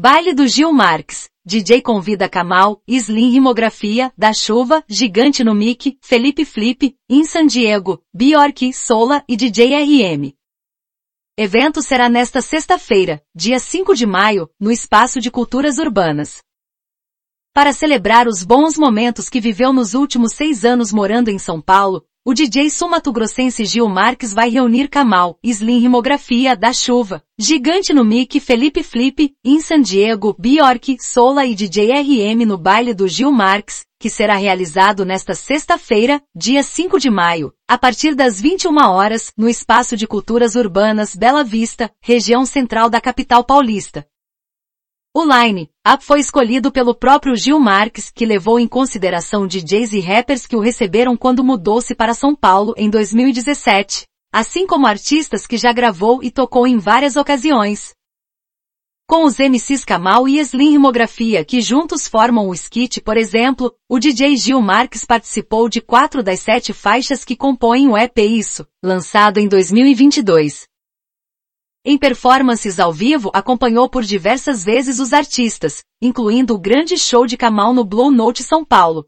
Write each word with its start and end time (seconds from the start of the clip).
Baile 0.00 0.32
do 0.32 0.46
Gil 0.46 0.72
Marques. 0.72 1.28
DJ 1.44 1.82
convida 1.82 2.28
Kamal, 2.28 2.80
Slim 2.86 3.30
Rimografia, 3.32 4.12
Da 4.16 4.32
Chuva, 4.32 4.84
Gigante 4.88 5.42
no 5.42 5.56
Mic, 5.56 5.98
Felipe 6.00 6.44
Flip, 6.44 6.96
In 7.10 7.24
San 7.24 7.46
Diego, 7.46 8.00
Bjork, 8.14 8.72
Sola 8.72 9.24
e 9.28 9.34
DJ 9.34 9.74
RM. 9.74 10.32
Evento 11.36 11.82
será 11.82 12.08
nesta 12.08 12.40
sexta-feira, 12.40 13.20
dia 13.34 13.58
5 13.58 13.92
de 13.96 14.06
maio, 14.06 14.48
no 14.60 14.70
Espaço 14.70 15.20
de 15.20 15.32
Culturas 15.32 15.78
Urbanas. 15.78 16.44
Para 17.52 17.72
celebrar 17.72 18.28
os 18.28 18.44
bons 18.44 18.78
momentos 18.78 19.28
que 19.28 19.40
viveu 19.40 19.72
nos 19.72 19.94
últimos 19.94 20.32
seis 20.32 20.64
anos 20.64 20.92
morando 20.92 21.28
em 21.28 21.40
São 21.40 21.60
Paulo, 21.60 22.06
o 22.28 22.34
DJ 22.34 22.68
sumatogrossense 22.68 23.64
Gil 23.64 23.88
Marques 23.88 24.34
vai 24.34 24.50
reunir 24.50 24.88
Kamal, 24.88 25.38
Slim 25.42 25.78
Rimografia, 25.78 26.54
Da 26.54 26.74
Chuva, 26.74 27.22
Gigante 27.38 27.94
no 27.94 28.04
Mic, 28.04 28.38
Felipe 28.38 28.82
Flip, 28.82 29.34
In 29.42 29.62
San 29.62 29.80
Diego, 29.80 30.36
Bjork, 30.38 30.98
Sola 31.00 31.46
e 31.46 31.54
DJ 31.54 31.90
RM 32.02 32.44
no 32.44 32.58
baile 32.58 32.92
do 32.92 33.08
Gil 33.08 33.32
Marques, 33.32 33.86
que 33.98 34.10
será 34.10 34.36
realizado 34.36 35.06
nesta 35.06 35.34
sexta-feira, 35.34 36.20
dia 36.36 36.62
5 36.62 37.00
de 37.00 37.08
maio, 37.08 37.50
a 37.66 37.78
partir 37.78 38.14
das 38.14 38.38
21 38.38 38.76
horas, 38.76 39.32
no 39.34 39.48
Espaço 39.48 39.96
de 39.96 40.06
Culturas 40.06 40.54
Urbanas 40.54 41.16
Bela 41.16 41.42
Vista, 41.42 41.90
região 41.98 42.44
central 42.44 42.90
da 42.90 43.00
capital 43.00 43.42
paulista. 43.42 44.06
O 45.20 45.24
Line 45.24 45.68
Up 45.84 46.04
foi 46.04 46.20
escolhido 46.20 46.70
pelo 46.70 46.94
próprio 46.94 47.34
Gil 47.34 47.58
Marques, 47.58 48.08
que 48.08 48.24
levou 48.24 48.60
em 48.60 48.68
consideração 48.68 49.48
DJs 49.48 49.94
e 49.94 49.98
rappers 49.98 50.46
que 50.46 50.54
o 50.54 50.60
receberam 50.60 51.16
quando 51.16 51.42
mudou-se 51.42 51.92
para 51.92 52.14
São 52.14 52.36
Paulo 52.36 52.72
em 52.76 52.88
2017, 52.88 54.06
assim 54.32 54.64
como 54.64 54.86
artistas 54.86 55.44
que 55.44 55.56
já 55.56 55.72
gravou 55.72 56.22
e 56.22 56.30
tocou 56.30 56.68
em 56.68 56.78
várias 56.78 57.16
ocasiões. 57.16 57.94
Com 59.08 59.24
os 59.24 59.38
MCs 59.38 59.84
Kamal 59.84 60.28
e 60.28 60.38
Slim 60.38 60.70
Rimografia 60.70 61.44
que 61.44 61.60
juntos 61.60 62.06
formam 62.06 62.48
o 62.48 62.54
skit, 62.54 63.00
por 63.00 63.16
exemplo, 63.16 63.74
o 63.88 63.98
DJ 63.98 64.36
Gil 64.36 64.62
Marques 64.62 65.04
participou 65.04 65.68
de 65.68 65.80
quatro 65.80 66.22
das 66.22 66.38
sete 66.38 66.72
faixas 66.72 67.24
que 67.24 67.34
compõem 67.34 67.88
o 67.88 67.98
EP 67.98 68.18
Isso, 68.18 68.64
lançado 68.84 69.38
em 69.38 69.48
2022. 69.48 70.67
Em 71.84 71.96
performances 71.96 72.80
ao 72.80 72.92
vivo 72.92 73.30
acompanhou 73.32 73.88
por 73.88 74.02
diversas 74.02 74.64
vezes 74.64 74.98
os 74.98 75.12
artistas, 75.12 75.82
incluindo 76.02 76.54
o 76.54 76.58
grande 76.58 76.98
show 76.98 77.26
de 77.26 77.36
Kamal 77.36 77.72
no 77.72 77.84
Blue 77.84 78.10
Note 78.10 78.42
São 78.42 78.64
Paulo. 78.64 79.06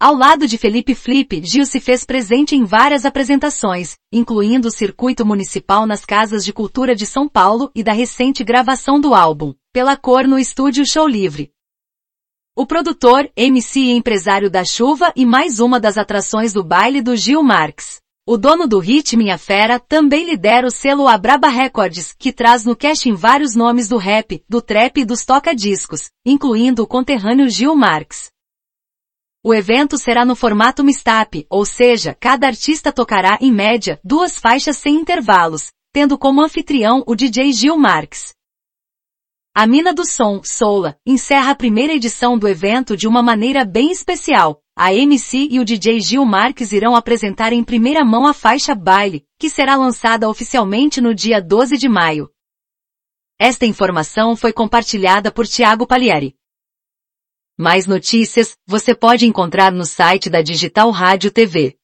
Ao 0.00 0.14
lado 0.14 0.46
de 0.46 0.58
Felipe 0.58 0.94
Flip, 0.94 1.40
Gil 1.44 1.64
se 1.64 1.80
fez 1.80 2.04
presente 2.04 2.56
em 2.56 2.64
várias 2.64 3.06
apresentações, 3.06 3.94
incluindo 4.12 4.68
o 4.68 4.70
circuito 4.70 5.24
municipal 5.24 5.86
nas 5.86 6.04
casas 6.04 6.44
de 6.44 6.52
cultura 6.52 6.94
de 6.94 7.06
São 7.06 7.28
Paulo 7.28 7.70
e 7.74 7.82
da 7.82 7.92
recente 7.92 8.42
gravação 8.42 9.00
do 9.00 9.14
álbum, 9.14 9.54
Pela 9.72 9.96
Cor 9.96 10.26
no 10.26 10.38
estúdio 10.38 10.84
Show 10.84 11.06
Livre. 11.06 11.52
O 12.56 12.66
produtor, 12.66 13.30
MC 13.36 13.80
e 13.80 13.90
empresário 13.92 14.50
da 14.50 14.64
chuva 14.64 15.12
e 15.16 15.24
mais 15.24 15.60
uma 15.60 15.80
das 15.80 15.96
atrações 15.96 16.52
do 16.52 16.62
baile 16.62 17.00
do 17.00 17.16
Gil 17.16 17.42
Marques. 17.42 18.03
O 18.26 18.38
dono 18.38 18.66
do 18.66 18.78
Hit 18.78 19.18
Minha 19.18 19.36
Fera 19.36 19.78
também 19.78 20.24
lidera 20.24 20.66
o 20.66 20.70
selo 20.70 21.06
Abraba 21.06 21.48
Records, 21.48 22.14
que 22.18 22.32
traz 22.32 22.64
no 22.64 22.74
casting 22.74 23.12
vários 23.12 23.54
nomes 23.54 23.86
do 23.86 23.98
rap, 23.98 24.42
do 24.48 24.62
trap 24.62 24.98
e 24.98 25.04
dos 25.04 25.26
toca-discos, 25.26 26.10
incluindo 26.24 26.82
o 26.82 26.86
conterrâneo 26.86 27.50
Gil 27.50 27.76
Marques. 27.76 28.30
O 29.44 29.52
evento 29.52 29.98
será 29.98 30.24
no 30.24 30.34
formato 30.34 30.82
mistap, 30.82 31.46
ou 31.50 31.66
seja, 31.66 32.16
cada 32.18 32.46
artista 32.46 32.90
tocará, 32.90 33.36
em 33.42 33.52
média, 33.52 34.00
duas 34.02 34.38
faixas 34.38 34.78
sem 34.78 34.94
intervalos, 34.94 35.70
tendo 35.92 36.16
como 36.16 36.42
anfitrião 36.42 37.04
o 37.06 37.14
DJ 37.14 37.52
Gil 37.52 37.76
Marques. 37.76 38.32
A 39.54 39.66
Mina 39.66 39.92
do 39.92 40.06
Som, 40.06 40.40
Soula, 40.42 40.96
encerra 41.04 41.50
a 41.50 41.54
primeira 41.54 41.92
edição 41.92 42.38
do 42.38 42.48
evento 42.48 42.96
de 42.96 43.06
uma 43.06 43.22
maneira 43.22 43.66
bem 43.66 43.92
especial, 43.92 44.63
a 44.76 44.92
MC 44.92 45.48
e 45.52 45.60
o 45.60 45.64
DJ 45.64 46.00
Gil 46.00 46.24
Marques 46.24 46.72
irão 46.72 46.96
apresentar 46.96 47.52
em 47.52 47.62
primeira 47.62 48.04
mão 48.04 48.26
a 48.26 48.34
faixa 48.34 48.74
Baile, 48.74 49.24
que 49.38 49.48
será 49.48 49.76
lançada 49.76 50.28
oficialmente 50.28 51.00
no 51.00 51.14
dia 51.14 51.40
12 51.40 51.76
de 51.76 51.88
maio. 51.88 52.28
Esta 53.38 53.66
informação 53.66 54.34
foi 54.34 54.52
compartilhada 54.52 55.30
por 55.30 55.46
Tiago 55.46 55.86
Palieri. 55.86 56.36
Mais 57.56 57.86
notícias 57.86 58.56
você 58.66 58.96
pode 58.96 59.26
encontrar 59.26 59.70
no 59.70 59.84
site 59.84 60.28
da 60.28 60.42
Digital 60.42 60.90
Rádio 60.90 61.30
TV. 61.30 61.78